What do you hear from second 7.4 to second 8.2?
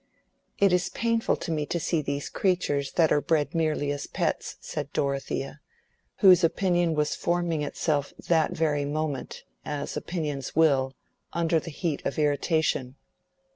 itself